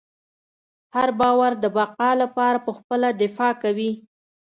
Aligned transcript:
هر 0.95 1.09
باور 1.19 1.51
د 1.63 1.65
بقا 1.77 2.11
لپاره 2.21 2.63
پخپله 2.67 3.09
دفاع 3.21 3.53
کوي. 3.63 3.91